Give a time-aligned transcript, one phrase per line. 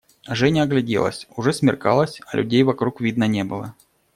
[0.27, 3.75] Женя огляделась: уже смеркалось, а людей вокруг видно не было.